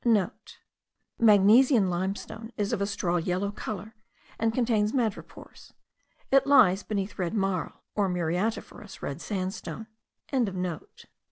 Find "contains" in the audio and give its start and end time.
4.51-4.93